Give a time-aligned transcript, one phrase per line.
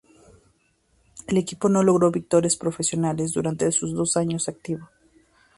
[1.27, 4.89] El equipo no logró victorias profesionales durante sus dos años activo.